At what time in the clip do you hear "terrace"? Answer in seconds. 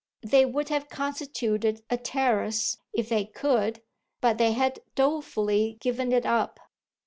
1.95-2.79